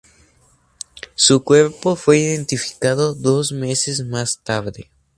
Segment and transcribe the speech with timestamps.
[1.13, 4.89] Su cuerpo fue identificado dos meses más tarde.